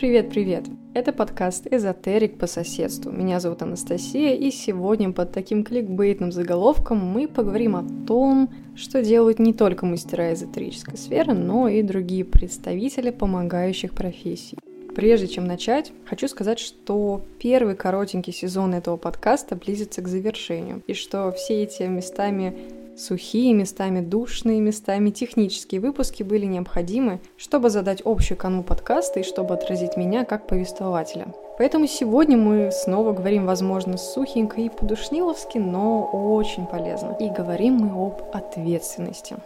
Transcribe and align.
Привет-привет! 0.00 0.64
Это 0.94 1.12
подкаст 1.12 1.66
«Эзотерик 1.70 2.38
по 2.38 2.46
соседству». 2.46 3.12
Меня 3.12 3.38
зовут 3.38 3.60
Анастасия, 3.60 4.34
и 4.34 4.50
сегодня 4.50 5.12
под 5.12 5.30
таким 5.30 5.62
кликбейтным 5.62 6.32
заголовком 6.32 6.96
мы 6.96 7.28
поговорим 7.28 7.76
о 7.76 7.84
том, 8.06 8.48
что 8.74 9.02
делают 9.02 9.38
не 9.38 9.52
только 9.52 9.84
мастера 9.84 10.32
эзотерической 10.32 10.96
сферы, 10.96 11.34
но 11.34 11.68
и 11.68 11.82
другие 11.82 12.24
представители 12.24 13.10
помогающих 13.10 13.92
профессий. 13.92 14.56
Прежде 14.96 15.28
чем 15.28 15.44
начать, 15.44 15.92
хочу 16.06 16.28
сказать, 16.28 16.60
что 16.60 17.22
первый 17.38 17.76
коротенький 17.76 18.32
сезон 18.32 18.72
этого 18.72 18.96
подкаста 18.96 19.54
близится 19.54 20.00
к 20.00 20.08
завершению, 20.08 20.82
и 20.86 20.94
что 20.94 21.30
все 21.32 21.62
эти 21.64 21.82
местами 21.82 22.56
Сухие 23.00 23.54
местами, 23.54 24.02
душные 24.02 24.60
местами, 24.60 25.08
технические 25.08 25.80
выпуски 25.80 26.22
были 26.22 26.44
необходимы, 26.44 27.20
чтобы 27.38 27.70
задать 27.70 28.02
общую 28.04 28.36
канву 28.36 28.62
подкаста 28.62 29.20
и 29.20 29.22
чтобы 29.22 29.54
отразить 29.54 29.96
меня 29.96 30.26
как 30.26 30.46
повествователя. 30.46 31.28
Поэтому 31.56 31.86
сегодня 31.86 32.36
мы 32.36 32.70
снова 32.70 33.12
говорим, 33.14 33.46
возможно, 33.46 33.96
сухенько 33.96 34.60
и 34.60 34.68
по-душниловски, 34.68 35.56
но 35.56 36.10
очень 36.12 36.66
полезно. 36.66 37.16
И 37.18 37.30
говорим 37.30 37.76
мы 37.76 38.06
об 38.06 38.20
ответственности. 38.34 39.36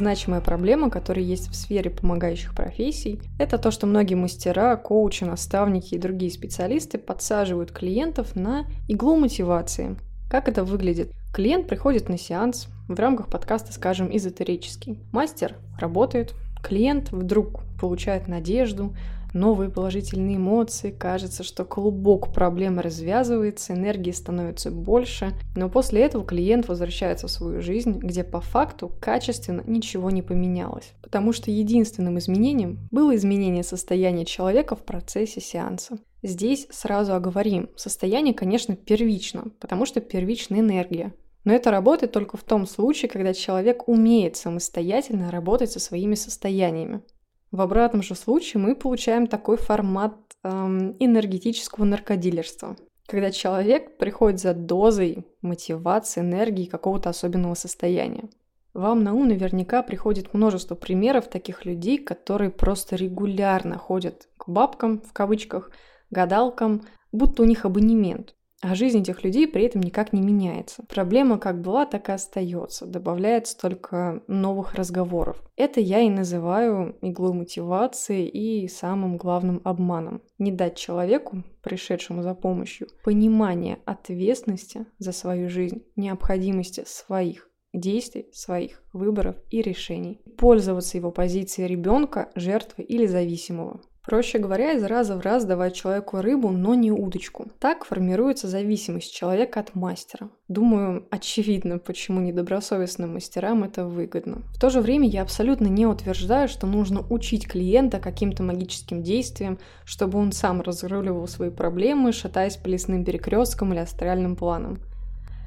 Значимая 0.00 0.40
проблема, 0.40 0.90
которая 0.90 1.24
есть 1.24 1.48
в 1.48 1.54
сфере 1.54 1.90
помогающих 1.90 2.54
профессий, 2.54 3.20
это 3.38 3.58
то, 3.58 3.70
что 3.70 3.86
многие 3.86 4.16
мастера, 4.16 4.76
коучи, 4.76 5.24
наставники 5.24 5.94
и 5.94 5.98
другие 5.98 6.32
специалисты 6.32 6.98
подсаживают 6.98 7.70
клиентов 7.70 8.34
на 8.34 8.66
иглу 8.88 9.16
мотивации. 9.16 9.96
Как 10.28 10.48
это 10.48 10.64
выглядит? 10.64 11.12
Клиент 11.32 11.68
приходит 11.68 12.08
на 12.08 12.18
сеанс, 12.18 12.68
в 12.88 12.98
рамках 12.98 13.28
подкаста, 13.28 13.72
скажем, 13.72 14.08
эзотерический. 14.14 14.98
Мастер 15.12 15.56
работает, 15.78 16.34
клиент 16.62 17.12
вдруг 17.12 17.60
получает 17.80 18.28
надежду, 18.28 18.94
новые 19.34 19.70
положительные 19.70 20.36
эмоции, 20.36 20.90
кажется, 20.90 21.42
что 21.42 21.64
клубок 21.64 22.32
проблемы 22.32 22.82
развязывается, 22.82 23.74
энергии 23.74 24.10
становится 24.10 24.70
больше, 24.70 25.32
но 25.56 25.68
после 25.68 26.02
этого 26.02 26.24
клиент 26.24 26.68
возвращается 26.68 27.26
в 27.26 27.30
свою 27.30 27.62
жизнь, 27.62 27.98
где 27.98 28.24
по 28.24 28.40
факту 28.40 28.90
качественно 29.00 29.62
ничего 29.66 30.10
не 30.10 30.22
поменялось, 30.22 30.92
потому 31.02 31.32
что 31.32 31.50
единственным 31.50 32.18
изменением 32.18 32.88
было 32.90 33.14
изменение 33.16 33.62
состояния 33.62 34.24
человека 34.24 34.76
в 34.76 34.84
процессе 34.84 35.40
сеанса. 35.40 35.98
Здесь 36.22 36.66
сразу 36.70 37.14
оговорим, 37.14 37.70
состояние, 37.76 38.34
конечно, 38.34 38.76
первично, 38.76 39.44
потому 39.58 39.86
что 39.86 40.00
первична 40.00 40.56
энергия, 40.56 41.14
но 41.44 41.52
это 41.52 41.70
работает 41.70 42.12
только 42.12 42.36
в 42.36 42.44
том 42.44 42.66
случае, 42.66 43.08
когда 43.08 43.32
человек 43.32 43.88
умеет 43.88 44.36
самостоятельно 44.36 45.30
работать 45.30 45.72
со 45.72 45.80
своими 45.80 46.14
состояниями. 46.14 47.02
В 47.50 47.60
обратном 47.62 48.02
же 48.02 48.14
случае 48.14 48.62
мы 48.62 48.76
получаем 48.76 49.26
такой 49.26 49.56
формат 49.56 50.14
эм, 50.44 50.96
энергетического 51.00 51.84
наркодилерства, 51.84 52.76
когда 53.06 53.30
человек 53.30 53.96
приходит 53.98 54.40
за 54.40 54.54
дозой 54.54 55.26
мотивации, 55.42 56.20
энергии 56.20 56.66
какого-то 56.66 57.08
особенного 57.08 57.54
состояния. 57.54 58.28
Вам 58.72 59.02
на 59.02 59.14
ум 59.14 59.26
наверняка 59.28 59.82
приходит 59.82 60.32
множество 60.32 60.76
примеров 60.76 61.28
таких 61.28 61.64
людей, 61.64 61.98
которые 61.98 62.50
просто 62.50 62.94
регулярно 62.94 63.76
ходят 63.78 64.28
к 64.36 64.48
бабкам, 64.48 65.00
в 65.00 65.12
кавычках, 65.12 65.72
гадалкам, 66.10 66.82
будто 67.10 67.42
у 67.42 67.46
них 67.46 67.64
абонемент. 67.64 68.36
А 68.62 68.74
жизнь 68.74 69.00
этих 69.00 69.24
людей 69.24 69.48
при 69.48 69.64
этом 69.64 69.80
никак 69.80 70.12
не 70.12 70.20
меняется. 70.20 70.84
Проблема 70.88 71.38
как 71.38 71.62
была, 71.62 71.86
так 71.86 72.10
и 72.10 72.12
остается. 72.12 72.86
Добавляется 72.86 73.58
только 73.58 74.22
новых 74.26 74.74
разговоров. 74.74 75.42
Это 75.56 75.80
я 75.80 76.00
и 76.00 76.10
называю 76.10 76.96
иглой 77.00 77.32
мотивации 77.32 78.26
и 78.28 78.68
самым 78.68 79.16
главным 79.16 79.62
обманом. 79.64 80.22
Не 80.38 80.52
дать 80.52 80.76
человеку, 80.76 81.42
пришедшему 81.62 82.22
за 82.22 82.34
помощью, 82.34 82.88
понимание 83.02 83.78
ответственности 83.86 84.84
за 84.98 85.12
свою 85.12 85.48
жизнь, 85.48 85.82
необходимости 85.96 86.84
своих 86.86 87.48
действий, 87.72 88.28
своих 88.32 88.82
выборов 88.92 89.36
и 89.50 89.62
решений. 89.62 90.20
Пользоваться 90.36 90.98
его 90.98 91.10
позицией 91.10 91.68
ребенка, 91.68 92.30
жертвы 92.34 92.84
или 92.84 93.06
зависимого. 93.06 93.80
Проще 94.10 94.40
говоря, 94.40 94.72
из 94.72 94.82
раза 94.82 95.16
в 95.16 95.20
раз 95.20 95.44
давать 95.44 95.76
человеку 95.76 96.20
рыбу, 96.20 96.50
но 96.50 96.74
не 96.74 96.90
удочку. 96.90 97.46
Так 97.60 97.84
формируется 97.84 98.48
зависимость 98.48 99.14
человека 99.14 99.60
от 99.60 99.76
мастера. 99.76 100.30
Думаю, 100.48 101.06
очевидно, 101.12 101.78
почему 101.78 102.18
недобросовестным 102.18 103.14
мастерам 103.14 103.62
это 103.62 103.86
выгодно. 103.86 104.42
В 104.52 104.58
то 104.58 104.68
же 104.68 104.80
время 104.80 105.06
я 105.06 105.22
абсолютно 105.22 105.68
не 105.68 105.86
утверждаю, 105.86 106.48
что 106.48 106.66
нужно 106.66 107.06
учить 107.08 107.46
клиента 107.46 108.00
каким-то 108.00 108.42
магическим 108.42 109.04
действиям, 109.04 109.60
чтобы 109.84 110.18
он 110.18 110.32
сам 110.32 110.60
разруливал 110.60 111.28
свои 111.28 111.50
проблемы, 111.50 112.10
шатаясь 112.10 112.56
по 112.56 112.66
лесным 112.66 113.04
перекресткам 113.04 113.72
или 113.72 113.78
астральным 113.78 114.34
планам. 114.34 114.80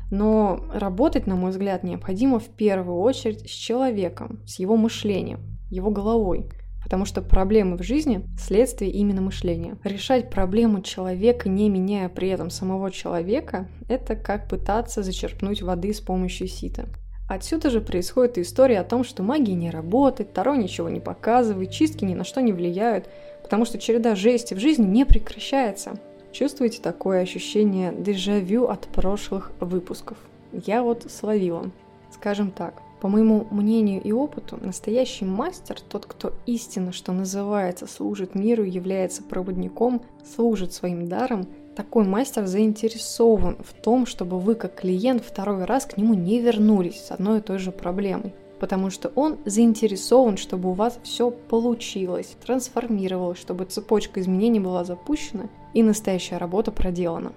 Но 0.09 0.63
работать, 0.73 1.27
на 1.27 1.35
мой 1.35 1.51
взгляд, 1.51 1.83
необходимо 1.83 2.39
в 2.39 2.47
первую 2.47 3.01
очередь 3.01 3.41
с 3.41 3.53
человеком, 3.53 4.39
с 4.45 4.57
его 4.57 4.77
мышлением, 4.77 5.41
его 5.69 5.91
головой– 5.91 6.49
Потому 6.83 7.05
что 7.05 7.21
проблемы 7.21 7.77
в 7.77 7.83
жизни– 7.83 8.25
следствие 8.37 8.91
именно 8.91 9.21
мышления. 9.21 9.77
Решать 9.83 10.29
проблему 10.29 10.81
человека, 10.81 11.49
не 11.49 11.69
меняя 11.69 12.09
при 12.09 12.29
этом 12.29 12.49
самого 12.49 12.91
человека, 12.91 13.67
это 13.87 14.15
как 14.15 14.47
пытаться 14.47 15.01
зачерпнуть 15.01 15.61
воды 15.61 15.93
с 15.93 16.01
помощью 16.01 16.47
сита. 16.47 16.85
Отсюда 17.29 17.69
же 17.69 17.79
происходит 17.79 18.37
история 18.37 18.81
о 18.81 18.83
том, 18.83 19.03
что 19.03 19.23
магия 19.23 19.55
не 19.55 19.71
работает, 19.71 20.33
Таро 20.33 20.55
ничего 20.55 20.89
не 20.89 20.99
показывает, 20.99 21.71
чистки 21.71 22.03
ни 22.03 22.13
на 22.13 22.25
что 22.25 22.41
не 22.41 22.51
влияют, 22.51 23.09
потому 23.41 23.65
что 23.65 23.79
череда 23.79 24.15
жести 24.15 24.53
в 24.53 24.59
жизни 24.59 24.85
не 24.85 25.05
прекращается. 25.05 25.93
Чувствуете 26.33 26.81
такое 26.81 27.21
ощущение 27.21 27.93
дежавю 27.97 28.65
от 28.67 28.87
прошлых 28.87 29.51
выпусков? 29.59 30.17
Я 30.51 30.83
вот 30.83 31.09
словила. 31.09 31.71
Скажем 32.11 32.51
так, 32.51 32.81
по 33.03 33.09
моему 33.09 33.45
мнению 33.51 34.01
и 34.01 34.13
опыту, 34.13 34.57
настоящий 34.61 35.25
мастер, 35.25 35.77
тот, 35.81 36.05
кто 36.05 36.31
истинно, 36.45 36.93
что 36.93 37.11
называется, 37.11 37.85
служит 37.85 38.33
миру, 38.33 38.63
является 38.63 39.21
проводником, 39.21 40.03
служит 40.33 40.71
своим 40.71 41.09
даром, 41.09 41.45
такой 41.75 42.05
мастер 42.05 42.45
заинтересован 42.45 43.57
в 43.61 43.73
том, 43.73 44.05
чтобы 44.05 44.39
вы 44.39 44.55
как 44.55 44.75
клиент 44.75 45.21
второй 45.21 45.65
раз 45.65 45.85
к 45.85 45.97
нему 45.97 46.13
не 46.13 46.39
вернулись 46.39 47.03
с 47.03 47.11
одной 47.11 47.39
и 47.39 47.41
той 47.41 47.57
же 47.57 47.73
проблемой. 47.73 48.33
Потому 48.61 48.89
что 48.89 49.11
он 49.15 49.37
заинтересован, 49.43 50.37
чтобы 50.37 50.69
у 50.69 50.73
вас 50.73 50.97
все 51.03 51.29
получилось, 51.29 52.37
трансформировалось, 52.45 53.37
чтобы 53.37 53.65
цепочка 53.65 54.21
изменений 54.21 54.61
была 54.61 54.85
запущена 54.85 55.49
и 55.73 55.83
настоящая 55.83 56.37
работа 56.37 56.71
проделана. 56.71 57.33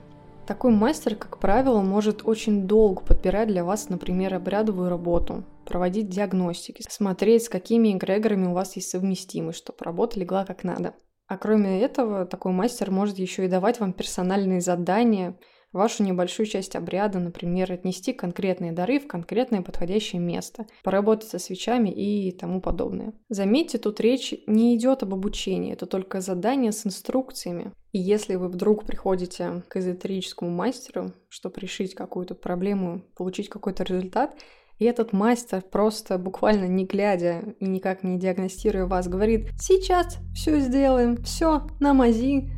Такой 0.47 0.71
мастер, 0.71 1.17
как 1.17 1.39
правило, 1.39 1.81
может 1.81 2.23
очень 2.25 2.69
долго 2.69 3.03
подбирать 3.03 3.49
для 3.49 3.65
вас, 3.65 3.89
например, 3.89 4.35
обрядовую 4.35 4.89
работу, 4.89 5.45
проводить 5.65 6.09
диагностики, 6.09 6.85
смотреть, 6.89 7.45
с 7.45 7.49
какими 7.49 7.93
эгрегорами 7.93 8.47
у 8.47 8.53
вас 8.53 8.77
есть 8.77 8.91
совместимость, 8.91 9.59
чтобы 9.59 9.79
работа 9.81 10.21
легла 10.21 10.45
как 10.45 10.63
надо. 10.63 10.95
А 11.27 11.37
кроме 11.37 11.83
этого, 11.83 12.27
такой 12.27 12.53
мастер 12.53 12.93
может 12.93 13.19
еще 13.19 13.47
и 13.47 13.49
давать 13.49 13.81
вам 13.81 13.93
персональные 13.93 14.61
задания– 14.61 15.37
вашу 15.77 16.03
небольшую 16.03 16.47
часть 16.47 16.75
обряда, 16.75 17.19
например, 17.19 17.71
отнести 17.71 18.13
конкретные 18.13 18.73
дары 18.73 18.99
в 18.99 19.07
конкретное 19.07 19.63
подходящее 19.63 20.21
место, 20.21 20.67
поработать 20.83 21.29
со 21.29 21.39
свечами 21.39 21.91
и 21.91 22.33
тому 22.33 22.61
подобное. 22.61 23.13
Заметьте, 23.29 23.79
тут 23.79 24.01
речь 24.01 24.35
не 24.47 24.77
идет 24.77 25.03
об 25.03 25.15
обучении, 25.15 25.73
это 25.73 25.87
только 25.87 26.21
задание 26.21 26.73
с 26.73 26.87
инструкциями. 26.87 27.73
И 27.93 27.99
если 27.99 28.35
вы 28.35 28.49
вдруг 28.49 28.85
приходите 28.85 29.63
к 29.69 29.77
эзотерическому 29.77 30.51
мастеру, 30.51 31.13
чтобы 31.29 31.61
решить 31.61 31.95
какую-то 31.95 32.35
проблему, 32.35 33.03
получить 33.17 33.49
какой-то 33.49 33.85
результат, 33.85 34.37
и 34.79 34.85
этот 34.85 35.13
мастер 35.13 35.63
просто 35.63 36.19
буквально 36.19 36.67
не 36.67 36.85
глядя 36.85 37.55
и 37.61 37.67
никак 37.67 38.03
не 38.03 38.19
диагностируя 38.19 38.87
вас 38.87 39.09
говорит 39.09 39.49
«Сейчас 39.59 40.19
все 40.35 40.61
сделаем, 40.61 41.17
все, 41.23 41.67
намази, 41.81 42.51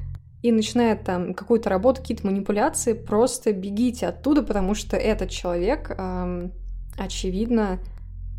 и 0.43 0.53
начинает 0.53 1.05
там 1.05 1.35
какую-то 1.35 1.69
работу, 1.69 2.01
какие-то 2.01 2.27
манипуляции, 2.27 2.93
просто 2.93 3.53
бегите 3.53 4.07
оттуда, 4.07 4.43
потому 4.43 4.75
что 4.75 4.97
этот 4.97 5.31
человек, 5.31 5.91
эм, 5.99 6.53
очевидно, 6.97 7.81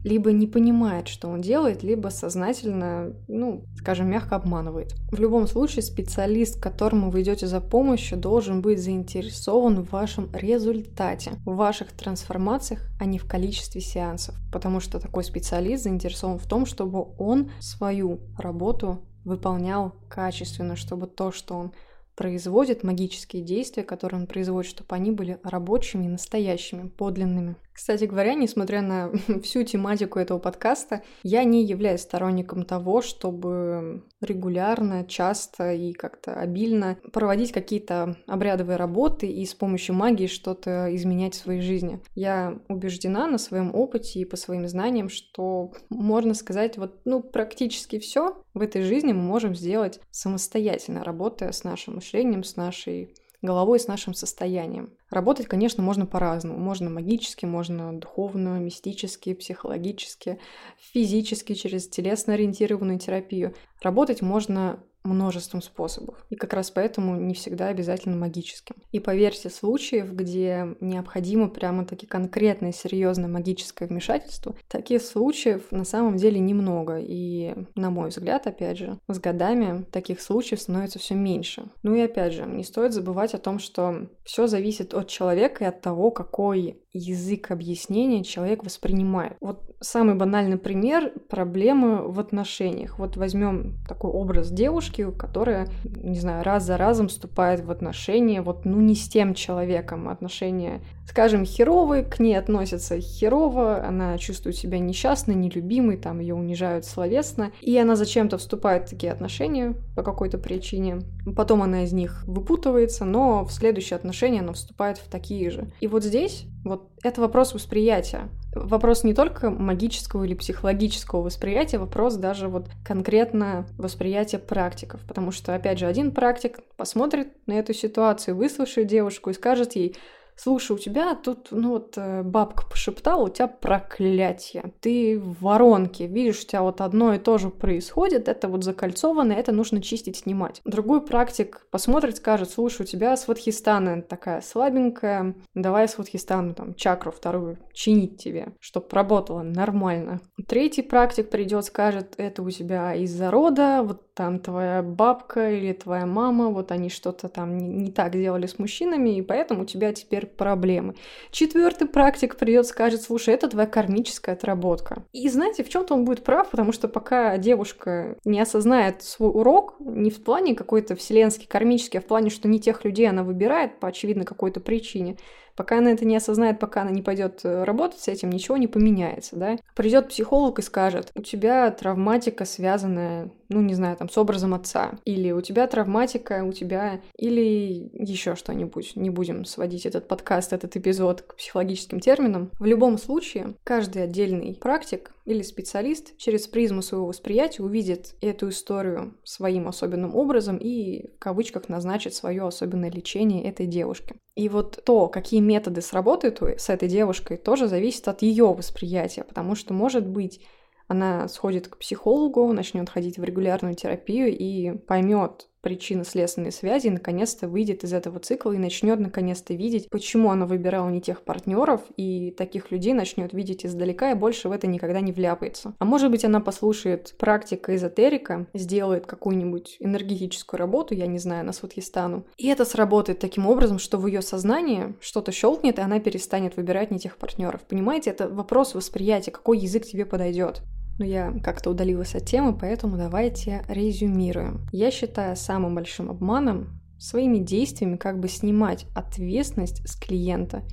либо 0.04 0.32
не 0.32 0.48
понимает, 0.48 1.08
что 1.08 1.28
он 1.28 1.42
делает, 1.42 1.84
либо 1.84 2.08
сознательно, 2.08 3.14
ну, 3.28 3.66
скажем, 3.78 4.10
мягко 4.10 4.38
обманывает. 4.38 4.96
В 5.12 5.20
любом 5.20 5.46
случае, 5.48 5.84
специалист, 5.84 6.58
к 6.58 6.64
которому 6.64 7.12
вы 7.12 7.22
идете 7.22 7.48
за 7.48 7.60
помощью, 7.60 8.18
должен 8.18 8.62
быть 8.62 8.82
заинтересован 8.82 9.84
в 9.84 9.92
вашем 9.92 10.30
результате, 10.34 11.32
в 11.46 11.56
ваших 11.56 11.92
трансформациях, 11.92 12.88
а 13.00 13.06
не 13.06 13.20
в 13.20 13.26
количестве 13.26 13.82
сеансов. 13.82 14.36
Потому 14.54 14.80
что 14.80 15.00
такой 15.00 15.26
специалист 15.26 15.84
заинтересован 15.84 16.40
в 16.40 16.48
том, 16.48 16.66
чтобы 16.66 17.06
он 17.18 17.52
свою 17.60 18.22
работу 18.38 19.02
выполнял 19.26 19.94
качественно, 20.08 20.78
чтобы 20.78 21.08
то, 21.08 21.32
что 21.32 21.56
он 21.56 21.74
производит 22.20 22.84
магические 22.84 23.42
действия, 23.42 23.84
которые 23.84 24.20
он 24.20 24.28
производит, 24.28 24.70
чтобы 24.70 24.94
они 24.94 25.10
были 25.10 25.40
рабочими, 25.42 26.06
настоящими, 26.06 26.90
подлинными. 26.90 27.56
Кстати 27.80 28.04
говоря, 28.04 28.34
несмотря 28.34 28.82
на 28.82 29.10
всю 29.42 29.64
тематику 29.64 30.20
этого 30.20 30.38
подкаста, 30.38 31.02
я 31.24 31.46
не 31.46 31.64
являюсь 31.64 32.02
сторонником 32.02 32.66
того, 32.66 33.02
чтобы 33.02 34.04
регулярно, 34.20 35.06
часто 35.06 35.72
и 35.72 35.94
как-то 35.94 36.34
обильно 36.34 36.98
проводить 37.14 37.54
какие-то 37.54 38.18
обрядовые 38.28 38.76
работы 38.76 39.28
и 39.28 39.46
с 39.46 39.54
помощью 39.54 39.96
магии 39.96 40.28
что-то 40.28 40.94
изменять 40.94 41.36
в 41.36 41.42
своей 41.42 41.62
жизни. 41.62 42.02
Я 42.16 42.60
убеждена 42.68 43.28
на 43.28 43.38
своем 43.38 43.74
опыте 43.74 44.20
и 44.20 44.26
по 44.26 44.36
своим 44.36 44.68
знаниям, 44.68 45.08
что 45.08 45.72
можно 45.90 46.34
сказать, 46.34 46.78
вот, 46.78 47.00
ну, 47.06 47.24
практически 47.24 47.98
все 47.98 48.44
в 48.54 48.62
этой 48.62 48.82
жизни 48.82 49.14
мы 49.14 49.22
можем 49.22 49.56
сделать 49.56 50.02
самостоятельно, 50.12 51.06
работая 51.06 51.54
с 51.54 51.64
нашим 51.64 51.96
мышлением, 51.96 52.44
с 52.44 52.58
нашей 52.58 53.16
головой, 53.42 53.80
с 53.80 53.88
нашим 53.88 54.14
состоянием. 54.14 54.94
Работать, 55.10 55.48
конечно, 55.48 55.82
можно 55.82 56.06
по-разному. 56.06 56.60
Можно 56.60 56.90
магически, 56.90 57.46
можно 57.46 57.98
духовно, 57.98 58.60
мистически, 58.60 59.34
психологически, 59.34 60.40
физически, 60.78 61.54
через 61.54 61.88
телесно-ориентированную 61.88 63.00
терапию. 63.00 63.56
Работать 63.82 64.22
можно 64.22 64.84
множеством 65.04 65.62
способов. 65.62 66.26
И 66.30 66.36
как 66.36 66.54
раз 66.54 66.72
поэтому 66.72 67.16
не 67.16 67.34
всегда 67.34 67.68
обязательно 67.68 68.18
магическим. 68.18 68.76
И 68.92 69.00
поверьте, 69.00 69.50
случаев, 69.50 70.14
где 70.14 70.76
необходимо 70.82 71.50
прямо-таки 71.50 72.06
конкретное, 72.06 72.72
серьезное 72.72 73.30
магическое 73.30 73.88
вмешательство, 73.88 74.56
таких 74.68 75.02
случаев 75.02 75.64
на 75.72 75.86
самом 75.86 76.18
деле 76.18 76.40
немного. 76.40 76.98
И, 77.00 77.56
на 77.76 77.90
мой 77.90 78.10
взгляд, 78.10 78.48
опять 78.48 78.78
же, 78.78 78.98
с 79.08 79.20
годами 79.20 79.84
таких 79.92 80.22
случаев 80.22 80.62
становится 80.62 81.00
все 81.00 81.16
меньше. 81.16 81.70
Ну 81.84 81.96
и 81.96 82.02
опять 82.02 82.34
же, 82.34 82.46
не 82.46 82.64
стоит 82.64 82.94
забывать 82.94 83.34
о 83.34 83.40
том, 83.40 83.60
что 83.60 84.08
все 84.24 84.48
зависит 84.48 84.94
от 84.94 85.08
человека 85.08 85.64
и 85.64 85.68
от 85.68 85.82
того, 85.82 86.12
какой 86.12 86.82
язык 86.94 87.52
объяснения 87.52 88.24
человек 88.24 88.64
воспринимает. 88.64 89.38
Вот 89.42 89.76
самый 89.80 90.16
банальный 90.16 90.58
пример 90.58 91.14
проблемы 91.30 92.12
в 92.12 92.20
отношениях. 92.20 92.98
Вот 92.98 93.16
возьмем 93.16 93.78
такой 93.88 94.12
образ 94.12 94.50
девушки, 94.50 95.12
которая, 95.12 95.68
не 95.84 96.20
знаю, 96.20 96.44
раз 96.44 96.64
за 96.64 96.78
разом 96.78 97.08
вступает 97.08 97.62
в 97.62 97.72
отношения, 97.72 98.42
вот 98.42 98.66
ну 98.66 98.80
не 98.82 98.96
с 98.96 99.08
тем 99.08 99.34
человеком, 99.34 100.10
отношения, 100.10 100.82
скажем, 101.10 101.44
херовые, 101.44 102.04
к 102.04 102.20
ней 102.20 102.36
относятся 102.36 103.00
херово, 103.00 103.84
она 103.84 104.20
чувствует 104.20 104.56
себя 104.56 104.78
несчастной, 104.78 105.34
нелюбимой, 105.34 105.98
там 105.98 106.20
ее 106.20 106.36
унижают 106.36 106.86
словесно, 106.86 107.52
и 107.62 107.76
она 107.80 107.96
зачем-то 107.96 108.38
вступает 108.38 108.86
в 108.86 108.90
такие 108.92 109.12
отношения 109.12 109.74
по 109.96 110.04
какой-то 110.04 110.38
причине. 110.38 111.00
Потом 111.36 111.64
она 111.64 111.84
из 111.84 111.94
них 111.94 112.24
выпутывается, 112.28 113.06
но 113.06 113.44
в 113.44 113.52
следующие 113.52 113.96
отношения 113.96 114.42
она 114.42 114.54
вступает 114.54 115.00
в 115.00 115.10
такие 115.10 115.50
же. 115.50 115.72
И 115.80 115.88
вот 115.88 116.04
здесь 116.04 116.46
вот 116.64 116.90
это 117.02 117.22
вопрос 117.22 117.56
восприятия. 117.56 118.30
Вопрос 118.54 119.04
не 119.04 119.16
только 119.16 119.50
магического 119.50 120.26
или 120.26 120.36
психологического 120.36 121.22
восприятия, 121.22 121.80
вопрос 121.80 122.16
даже 122.16 122.50
вот 122.50 122.68
конкретно 122.86 123.66
восприятия 123.78 124.38
практиков. 124.38 125.02
Потому 125.08 125.32
что, 125.32 125.56
опять 125.56 125.80
же, 125.80 125.88
один 125.88 126.12
практик 126.12 126.60
посмотрит 126.78 127.30
на 127.48 127.54
эту 127.54 127.74
ситуацию, 127.74 128.36
выслушает 128.36 128.88
девушку 128.88 129.32
и 129.32 129.34
скажет 129.34 129.76
ей, 129.76 129.96
слушай, 130.42 130.72
у 130.72 130.80
тебя 130.80 131.16
тут, 131.16 131.48
ну 131.52 131.72
вот, 131.72 131.94
э, 131.98 132.24
бабка 132.24 132.66
пошептала, 132.66 133.26
у 133.26 133.30
тебя 133.30 133.48
проклятие, 133.48 134.74
ты 134.80 135.20
в 135.20 135.42
воронке, 135.42 136.08
видишь, 136.08 136.44
у 136.44 136.48
тебя 136.48 136.62
вот 136.62 136.82
одно 136.82 137.14
и 137.14 137.20
то 137.20 137.38
же 137.38 137.50
происходит, 137.50 138.28
это 138.28 138.48
вот 138.48 138.64
закольцовано, 138.64 139.34
это 139.34 139.52
нужно 139.52 139.82
чистить, 139.82 140.18
снимать. 140.18 140.62
Другой 140.64 141.02
практик 141.02 141.68
посмотрит, 141.72 142.18
скажет, 142.18 142.50
слушай, 142.50 142.84
у 142.84 142.86
тебя 142.86 143.18
сватхистана 143.18 144.02
такая 144.02 144.42
слабенькая, 144.42 145.36
давай 145.54 145.88
сватхистану, 145.88 146.54
там, 146.54 146.74
чакру 146.74 147.12
вторую 147.12 147.58
чинить 147.74 148.22
тебе, 148.22 148.54
чтобы 148.60 148.88
работало 148.92 149.42
нормально. 149.42 150.22
Третий 150.48 150.82
практик 150.82 151.30
придет, 151.30 151.66
скажет, 151.66 152.14
это 152.18 152.44
у 152.44 152.50
тебя 152.50 152.94
из-за 152.96 153.32
рода, 153.32 153.82
вот 153.84 154.09
там 154.20 154.40
твоя 154.40 154.84
бабка 154.84 155.50
или 155.50 155.72
твоя 155.72 156.06
мама, 156.06 156.50
вот 156.50 156.74
они 156.74 156.90
что-то 156.90 157.30
там 157.30 157.58
не, 157.58 157.70
не 157.70 157.90
так 157.90 158.12
делали 158.12 158.48
с 158.48 158.60
мужчинами, 158.60 159.16
и 159.16 159.22
поэтому 159.22 159.62
у 159.62 159.66
тебя 159.66 159.94
теперь 159.94 160.26
проблемы. 160.26 160.96
Четвертый 161.32 161.88
практик 161.88 162.36
придет, 162.36 162.68
скажет, 162.68 163.02
слушай, 163.02 163.34
это 163.34 163.48
твоя 163.48 163.66
кармическая 163.66 164.36
отработка. 164.36 165.04
И 165.14 165.30
знаете, 165.30 165.64
в 165.64 165.70
чем-то 165.70 165.94
он 165.94 166.04
будет 166.04 166.26
прав, 166.26 166.50
потому 166.50 166.74
что 166.74 166.90
пока 166.90 167.38
девушка 167.38 168.18
не 168.26 168.42
осознает 168.42 169.04
свой 169.04 169.30
урок, 169.30 169.76
не 169.80 170.12
в 170.12 170.22
плане 170.22 170.54
какой-то 170.54 170.98
вселенский, 170.98 171.48
кармический, 171.48 172.00
а 172.00 172.02
в 172.02 172.06
плане, 172.06 172.30
что 172.30 172.50
не 172.50 172.60
тех 172.60 172.84
людей 172.84 173.08
она 173.08 173.24
выбирает 173.24 173.80
по 173.80 173.88
очевидно 173.88 174.26
какой-то 174.26 174.60
причине, 174.60 175.16
Пока 175.60 175.80
она 175.80 175.92
это 175.92 176.06
не 176.06 176.16
осознает, 176.16 176.58
пока 176.58 176.84
она 176.84 176.92
не 176.92 177.02
пойдет 177.02 177.42
э, 177.44 177.66
работать 177.66 178.00
с 178.00 178.08
этим, 178.08 178.30
ничего 178.30 178.56
не 178.56 178.68
поменяется, 178.68 179.36
да. 179.36 179.58
Придет 179.76 180.08
психолог 180.08 180.58
и 180.58 180.62
скажет, 180.62 181.12
у 181.16 181.22
тебя 181.22 181.70
травматика, 181.70 182.46
связанная, 182.46 183.30
ну, 183.50 183.60
не 183.60 183.74
знаю, 183.74 183.98
там, 183.98 184.08
с 184.08 184.18
образом 184.18 184.54
отца. 184.54 184.94
Или 185.04 185.32
у 185.32 185.42
тебя 185.42 185.68
травматика, 185.68 186.46
у 186.46 186.54
тебя... 186.54 187.02
Или 187.18 187.92
еще 187.92 188.36
что-нибудь. 188.36 188.96
Не 188.96 189.10
будем 189.10 189.44
сводить 189.44 189.86
этот 189.86 190.08
подкаст, 190.08 190.54
этот 190.54 190.78
эпизод 190.78 191.24
к 191.24 191.36
психологическим 191.36 192.00
терминам. 192.00 192.52
В 192.58 192.66
любом 192.66 192.98
случае, 192.98 193.56
каждый 193.66 194.04
отдельный 194.04 194.56
практик 194.56 195.12
или 195.26 195.42
специалист 195.42 196.16
через 196.18 196.48
призму 196.48 196.82
своего 196.82 197.08
восприятия 197.08 197.64
увидит 197.64 198.16
эту 198.22 198.48
историю 198.48 199.18
своим 199.26 199.68
особенным 199.68 200.16
образом 200.16 200.58
и 200.58 201.12
в 201.18 201.20
кавычках 201.20 201.68
назначит 201.68 202.16
свое 202.16 202.48
особенное 202.48 202.90
лечение 202.90 203.44
этой 203.44 203.68
девушке. 203.68 204.16
И 204.40 204.48
вот 204.48 204.82
то, 204.86 205.10
какие 205.10 205.42
методы 205.42 205.82
сработают 205.82 206.42
с 206.42 206.70
этой 206.70 206.88
девушкой, 206.88 207.36
тоже 207.36 207.68
зависит 207.68 208.08
от 208.08 208.22
ее 208.22 208.46
восприятия, 208.54 209.26
потому 209.26 209.54
что, 209.54 209.74
может 209.74 210.08
быть, 210.08 210.40
она 210.88 211.28
сходит 211.28 211.68
к 211.68 211.78
психологу, 211.78 212.54
начнет 212.54 212.90
ходить 212.90 213.18
в 213.18 213.24
регулярную 213.26 213.76
терапию 213.76 214.30
и 214.30 214.78
поймет, 214.78 215.50
причинно-следственные 215.62 216.52
связи 216.52 216.88
и 216.88 216.92
наконец-то 216.92 217.48
выйдет 217.48 217.84
из 217.84 217.94
этого 217.94 218.20
цикла 218.20 218.52
и 218.52 218.58
начнет 218.58 219.00
наконец-то 219.00 219.54
видеть, 219.54 219.90
почему 219.90 220.32
она 220.32 220.46
выбирала 220.46 220.90
не 220.90 221.02
тех 221.02 221.22
партнеров, 221.24 221.82
и 221.98 222.32
таких 222.32 222.72
людей 222.72 222.94
начнет 222.94 223.34
видеть 223.34 223.66
издалека 223.66 224.12
и 224.12 224.16
больше 224.16 224.50
в 224.50 224.52
это 224.52 224.68
никогда 224.68 225.02
не 225.02 225.12
вляпается. 225.12 225.74
А 225.80 225.86
может 225.86 226.12
быть, 226.12 226.26
она 226.26 226.40
послушает 226.40 227.16
практика 227.18 227.76
эзотерика, 227.76 228.48
сделает 228.54 229.06
какую-нибудь 229.06 229.78
энергетическую 229.80 230.60
работу, 230.60 230.94
я 230.94 231.08
не 231.08 231.20
знаю, 231.20 231.46
на 231.46 231.54
Сватхистану, 231.54 232.26
и 232.38 232.48
это 232.48 232.66
сработает 232.66 233.20
таким 233.20 233.48
образом, 233.48 233.80
что 233.80 233.98
в 233.98 234.08
ее 234.08 234.22
сознании 234.22 234.96
что-то 235.00 235.32
щелкнет, 235.32 235.80
и 235.80 235.82
она 235.82 236.00
перестанет 236.00 236.58
выбирать 236.58 236.92
не 236.92 237.00
тех 237.00 237.18
партнеров. 237.18 237.62
Понимаете, 237.68 238.12
это 238.12 238.28
вопрос 238.28 238.76
восприятия, 238.76 239.32
какой 239.32 239.60
язык 239.60 239.86
тебе 239.86 240.06
подойдет 240.06 240.62
но 241.00 241.06
я 241.06 241.34
как-то 241.44 241.72
удалилась 241.72 242.14
от 242.14 242.26
темы, 242.26 242.56
поэтому 242.56 242.98
давайте 242.98 243.64
резюмируем. 243.68 244.68
Я 244.72 244.92
считаю 244.92 245.36
самым 245.36 245.74
большим 245.74 246.12
обманом 246.12 246.80
своими 247.00 247.40
действиями 247.40 247.96
как 247.96 248.20
бы 248.20 248.28
снимать 248.28 248.86
ответственность 248.94 249.88
с 249.88 249.96
клиента, 249.96 250.64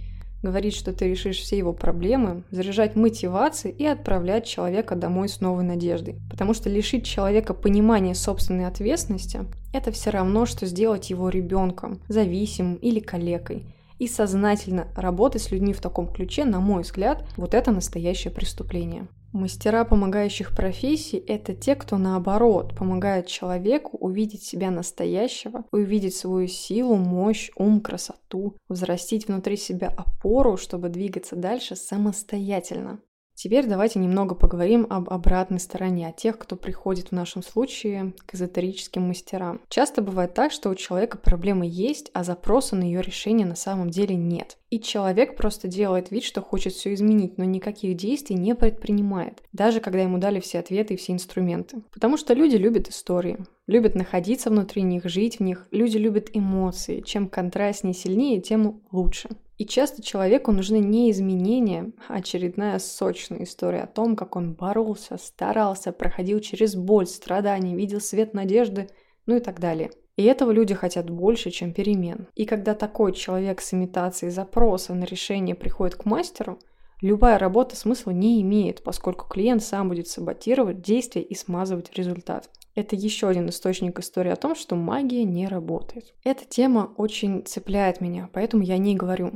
говорить, 0.43 0.75
что 0.75 0.93
ты 0.93 1.09
решишь 1.09 1.39
все 1.39 1.57
его 1.57 1.73
проблемы, 1.73 2.45
заряжать 2.51 2.97
мотивацией 2.97 3.75
и 3.75 3.87
отправлять 3.87 4.47
человека 4.47 4.97
домой 4.97 5.29
с 5.29 5.41
новой 5.41 5.65
надеждой. 5.65 6.21
Потому 6.31 6.55
что 6.55 6.69
лишить 6.69 7.07
человека 7.07 7.55
понимания 7.55 8.15
собственной 8.15 8.67
ответственности– 8.67 9.41
это 9.73 9.93
все 9.93 10.11
равно, 10.11 10.47
что 10.47 10.67
сделать 10.67 11.11
его 11.11 11.29
ребенком, 11.29 12.01
зависимым 12.09 12.75
или 12.75 13.01
калекой. 13.01 13.75
И 13.99 14.09
сознательно 14.09 14.89
работать 14.95 15.43
с 15.43 15.51
людьми 15.51 15.73
в 15.73 15.81
таком 15.81 16.13
ключе, 16.13 16.45
на 16.45 16.61
мой 16.61 16.83
взгляд, 16.83 17.25
вот 17.37 17.55
это 17.55 17.71
настоящее 17.71 18.33
преступление. 18.33 19.09
Мастера 19.37 19.85
помогающих 19.85 20.57
профессий– 20.57 21.19
это 21.29 21.55
те, 21.55 21.75
кто 21.75 21.99
наоборот 21.99 22.75
помогает 22.75 23.27
человеку 23.27 23.99
увидеть 23.99 24.43
себя 24.43 24.71
настоящего, 24.71 25.67
увидеть 25.73 26.17
свою 26.17 26.49
силу, 26.49 26.97
мощь, 26.97 27.51
ум, 27.55 27.83
красоту, 27.83 28.57
взрастить 28.71 29.29
внутри 29.29 29.59
себя 29.59 29.89
опору, 29.89 30.57
чтобы 30.57 30.89
двигаться 30.89 31.37
дальше 31.37 31.77
самостоятельно. 31.77 32.99
Теперь 33.37 33.67
давайте 33.67 33.99
немного 33.99 34.35
поговорим 34.35 34.87
об 34.89 35.11
обратной 35.11 35.61
стороне, 35.61 36.09
о 36.09 36.13
тех, 36.13 36.39
кто 36.39 36.57
приходит 36.57 37.09
в 37.09 37.13
нашем 37.13 37.43
случае 37.43 38.15
к 38.25 38.35
эзотерическим 38.35 39.03
мастерам. 39.03 39.61
Часто 39.69 40.01
бывает 40.01 40.33
так, 40.33 40.53
что 40.53 40.71
у 40.71 40.75
человека 40.75 41.19
проблемы 41.19 41.67
есть, 41.69 42.11
а 42.15 42.25
запроса 42.25 42.77
на 42.77 42.83
ее 42.83 43.03
решение 43.03 43.47
на 43.47 43.55
самом 43.55 43.91
деле 43.91 44.17
нет. 44.17 44.57
И 44.71 44.81
человек 44.81 45.37
просто 45.37 45.69
делает 45.69 46.11
вид, 46.11 46.25
что 46.25 46.41
хочет 46.41 46.73
все 46.73 46.95
изменить, 46.95 47.37
но 47.37 47.45
никаких 47.45 47.95
действий 47.95 48.37
не 48.37 48.55
предпринимает, 48.55 49.43
даже 49.53 49.81
когда 49.81 50.01
ему 50.01 50.17
дали 50.17 50.41
все 50.41 50.59
ответы 50.59 50.95
и 50.95 50.97
все 50.97 51.13
инструменты. 51.13 51.83
Потому 51.93 52.17
что 52.17 52.33
люди 52.33 52.57
любят 52.57 52.89
истории, 52.89 53.39
любят 53.67 53.95
находиться 53.95 54.49
внутри 54.49 54.81
них, 54.81 55.05
жить 55.05 55.39
в 55.39 55.43
них. 55.43 55.69
Люди 55.71 55.99
любят 55.99 56.31
эмоции. 56.33 57.03
Чем 57.03 57.29
контрастнее 57.29 57.93
и 57.93 57.97
сильнее, 57.97 58.41
тем 58.41 58.81
лучше. 58.91 59.29
И 59.59 59.65
часто 59.65 60.03
человеку 60.03 60.53
нужны 60.53 60.79
не 60.79 61.11
изменения, 61.11 61.93
а 62.09 62.17
очередная 62.17 62.79
сочная 62.79 63.45
история 63.45 63.81
о 63.81 63.87
том, 63.87 64.15
как 64.15 64.37
он 64.37 64.53
боролся, 64.53 65.17
старался, 65.17 65.93
проходил 65.93 66.41
через 66.41 66.75
боль, 66.75 67.07
страдания, 67.07 67.75
видел 67.75 68.01
свет 68.01 68.35
надежды, 68.35 68.91
ну 69.25 69.37
и 69.37 69.41
так 69.41 69.59
далее. 69.59 69.91
И 70.17 70.25
этого 70.25 70.51
люди 70.51 70.75
хотят 70.75 71.11
больше, 71.11 71.51
чем 71.51 71.73
перемен. 71.73 72.29
И 72.35 72.45
когда 72.47 72.75
такой 72.75 73.13
человек 73.13 73.61
с 73.61 73.73
имитацией 73.73 74.31
запроса 74.31 74.95
на 74.95 75.05
решение 75.05 75.55
приходит 75.55 75.97
к 75.97 76.05
мастеру, 76.05 76.59
любая 77.01 77.39
работа 77.39 77.77
смысла 77.77 78.11
не 78.11 78.41
имеет, 78.43 78.83
поскольку 78.83 79.27
клиент 79.29 79.63
сам 79.63 79.89
будет 79.89 80.09
саботировать 80.09 80.83
действие 80.83 81.25
и 81.25 81.35
смазывать 81.35 81.93
результат. 81.95 82.51
Это 82.75 82.95
еще 82.95 83.29
один 83.29 83.49
источник 83.49 83.99
истории 83.99 84.31
о 84.31 84.37
том, 84.37 84.55
что 84.55 84.77
магия 84.77 85.25
не 85.25 85.49
работает. 85.49 86.15
Эта 86.25 86.45
тема 86.45 86.93
очень 86.99 87.43
цепляет 87.45 88.03
меня, 88.03 88.29
поэтому 88.33 88.63
я 88.63 88.77
не 88.77 88.95
говорю. 88.95 89.33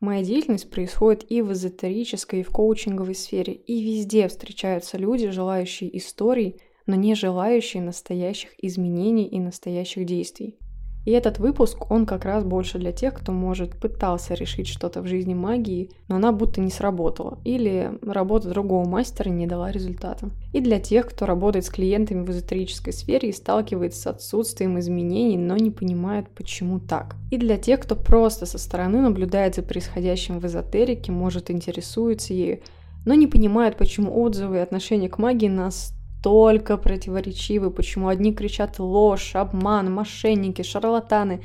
Моя 0.00 0.24
деятельность 0.24 0.70
происходит 0.70 1.30
и 1.30 1.42
в 1.42 1.52
эзотерической, 1.52 2.40
и 2.40 2.42
в 2.42 2.48
коучинговой 2.50 3.14
сфере, 3.14 3.52
и 3.52 3.82
везде 3.82 4.28
встречаются 4.28 4.96
люди, 4.96 5.28
желающие 5.28 5.94
историй, 5.98 6.58
но 6.86 6.94
не 6.94 7.14
желающие 7.14 7.82
настоящих 7.82 8.52
изменений 8.56 9.26
и 9.26 9.38
настоящих 9.38 10.06
действий. 10.06 10.58
И 11.04 11.12
этот 11.12 11.38
выпуск, 11.38 11.90
он 11.90 12.06
как 12.06 12.24
раз 12.24 12.44
больше 12.44 12.78
для 12.78 12.92
тех, 12.92 13.14
кто, 13.14 13.32
может, 13.32 13.76
пытался 13.76 14.34
решить 14.34 14.68
что-то 14.68 15.00
в 15.00 15.06
жизни 15.06 15.34
магии, 15.34 15.90
но 16.08 16.16
она 16.16 16.32
будто 16.32 16.60
не 16.60 16.70
сработала, 16.70 17.38
или 17.44 17.92
работа 18.02 18.48
другого 18.50 18.86
мастера 18.86 19.30
не 19.30 19.46
дала 19.46 19.70
результата. 19.70 20.30
И 20.52 20.60
для 20.60 20.78
тех, 20.78 21.06
кто 21.06 21.26
работает 21.26 21.64
с 21.64 21.70
клиентами 21.70 22.24
в 22.24 22.30
эзотерической 22.30 22.92
сфере 22.92 23.30
и 23.30 23.32
сталкивается 23.32 24.00
с 24.00 24.06
отсутствием 24.06 24.78
изменений, 24.78 25.38
но 25.38 25.56
не 25.56 25.70
понимает, 25.70 26.28
почему 26.28 26.80
так. 26.80 27.16
И 27.30 27.38
для 27.38 27.56
тех, 27.56 27.80
кто 27.80 27.96
просто 27.96 28.46
со 28.46 28.58
стороны 28.58 29.00
наблюдает 29.00 29.54
за 29.54 29.62
происходящим 29.62 30.38
в 30.38 30.46
эзотерике, 30.46 31.12
может, 31.12 31.50
интересуется 31.50 32.34
ею, 32.34 32.60
но 33.06 33.14
не 33.14 33.26
понимает, 33.26 33.76
почему 33.76 34.20
отзывы 34.20 34.56
и 34.56 34.60
отношение 34.60 35.08
к 35.08 35.18
магии 35.18 35.48
нас 35.48 35.94
настолько 36.20 36.76
противоречивы, 36.76 37.70
почему 37.70 38.08
одни 38.08 38.32
кричат 38.32 38.78
ложь, 38.78 39.34
обман, 39.34 39.92
мошенники, 39.92 40.62
шарлатаны, 40.62 41.40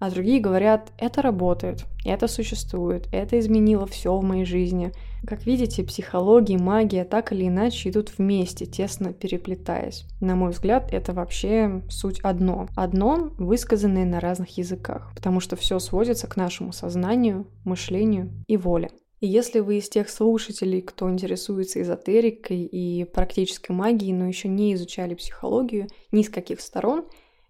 а 0.00 0.10
другие 0.10 0.40
говорят, 0.40 0.92
это 0.98 1.22
работает, 1.22 1.84
это 2.04 2.26
существует, 2.26 3.06
это 3.12 3.38
изменило 3.38 3.86
все 3.86 4.16
в 4.16 4.24
моей 4.24 4.44
жизни. 4.44 4.92
Как 5.26 5.44
видите, 5.46 5.84
психология 5.84 6.54
и 6.54 6.62
магия 6.62 7.04
так 7.04 7.32
или 7.32 7.46
иначе 7.46 7.90
идут 7.90 8.12
вместе, 8.16 8.64
тесно 8.64 9.12
переплетаясь. 9.12 10.06
На 10.20 10.34
мой 10.34 10.50
взгляд, 10.50 10.92
это 10.92 11.12
вообще 11.12 11.82
суть 11.90 12.18
одно. 12.20 12.68
Одно, 12.74 13.30
высказанное 13.36 14.06
на 14.06 14.18
разных 14.18 14.56
языках, 14.56 15.12
потому 15.14 15.40
что 15.40 15.56
все 15.56 15.78
сводится 15.78 16.26
к 16.26 16.36
нашему 16.36 16.72
сознанию, 16.72 17.46
мышлению 17.64 18.32
и 18.48 18.56
воле. 18.56 18.90
И 19.20 19.26
если 19.26 19.60
вы 19.60 19.78
из 19.78 19.88
тех 19.88 20.08
слушателей, 20.08 20.80
кто 20.80 21.10
интересуется 21.10 21.80
эзотерикой 21.82 22.62
и 22.62 23.04
практической 23.04 23.72
магией, 23.72 24.14
но 24.14 24.26
еще 24.26 24.48
не 24.48 24.72
изучали 24.74 25.14
психологию 25.14 25.88
ни 26.10 26.22
с 26.22 26.30
каких 26.30 26.60
сторон, 26.62 27.04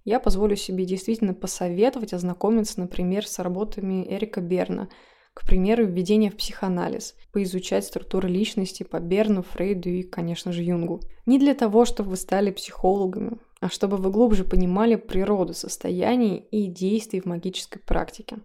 я 0.05 0.19
позволю 0.19 0.57
себе 0.57 0.85
действительно 0.85 1.33
посоветовать 1.33 2.13
ознакомиться, 2.13 2.81
например, 2.81 3.27
с 3.27 3.39
работами 3.39 4.05
Эрика 4.13 4.41
Берна, 4.41 4.89
к 5.33 5.47
примеру, 5.47 5.87
введение 5.87 6.33
в 6.33 6.37
психоанализ, 6.37 7.15
поизучать 7.33 7.85
структуры 7.85 8.29
личности 8.29 8.83
по 8.83 8.99
Берну, 8.99 9.43
Фрейду 9.43 9.91
и, 9.91 10.03
конечно 10.03 10.53
же, 10.53 10.65
Юнгу. 10.65 11.01
Не 11.25 11.39
для 11.39 11.55
того, 11.55 11.85
чтобы 11.85 12.11
вы 12.11 12.17
стали 12.17 12.51
психологами, 12.51 13.39
а 13.61 13.69
чтобы 13.69 13.97
вы 13.99 14.11
глубже 14.11 14.43
понимали 14.43 14.97
природу 14.97 15.55
состояний 15.55 16.37
и 16.51 16.67
действий 16.67 17.21
в 17.21 17.27
магической 17.27 17.81
практике. 17.81 18.39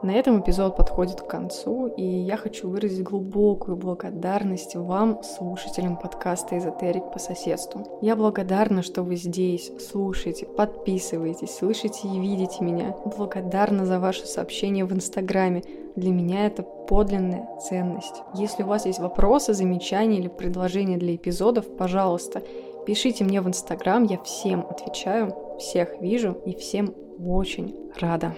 На 0.00 0.12
этом 0.12 0.40
эпизод 0.40 0.76
подходит 0.76 1.20
к 1.22 1.26
концу, 1.26 1.88
и 1.88 2.04
я 2.04 2.36
хочу 2.36 2.68
выразить 2.68 3.02
глубокую 3.02 3.76
благодарность 3.76 4.76
вам, 4.76 5.24
слушателям 5.24 5.96
подкаста 5.96 6.56
«Эзотерик 6.56 7.12
по 7.12 7.18
соседству». 7.18 7.98
Я 8.00 8.14
благодарна, 8.14 8.82
что 8.82 9.02
вы 9.02 9.16
здесь, 9.16 9.72
слушаете, 9.90 10.46
подписываетесь, 10.46 11.56
слышите 11.56 12.06
и 12.06 12.20
видите 12.20 12.62
меня. 12.62 12.94
Благодарна 13.16 13.86
за 13.86 13.98
ваши 13.98 14.24
сообщения 14.26 14.84
в 14.84 14.92
Инстаграме. 14.92 15.64
Для 15.96 16.12
меня 16.12 16.46
это 16.46 16.62
подлинная 16.62 17.48
ценность. 17.68 18.22
Если 18.34 18.62
у 18.62 18.66
вас 18.66 18.86
есть 18.86 19.00
вопросы, 19.00 19.52
замечания 19.52 20.18
или 20.18 20.28
предложения 20.28 20.96
для 20.96 21.16
эпизодов, 21.16 21.76
пожалуйста, 21.76 22.40
пишите 22.86 23.24
мне 23.24 23.40
в 23.40 23.48
Инстаграм, 23.48 24.04
я 24.04 24.18
всем 24.18 24.64
отвечаю, 24.70 25.34
всех 25.58 26.00
вижу 26.00 26.36
и 26.46 26.54
всем 26.54 26.94
очень 27.18 27.74
рада. 27.98 28.32